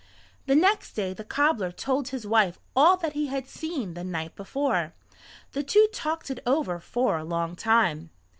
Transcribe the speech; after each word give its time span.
The 0.47 0.55
next 0.55 0.93
day 0.93 1.13
the 1.13 1.23
cobbler 1.23 1.71
told 1.71 2.07
his 2.07 2.25
wife 2.25 2.59
all 2.75 2.97
that 2.97 3.13
he 3.13 3.27
had 3.27 3.47
seen 3.47 3.93
the 3.93 4.03
night 4.03 4.35
before. 4.35 4.95
The 5.51 5.61
two 5.61 5.87
talked 5.93 6.31
it 6.31 6.39
over 6.43 6.79
for 6.79 7.19
a 7.19 7.23
long 7.23 7.55
time. 7.55 8.09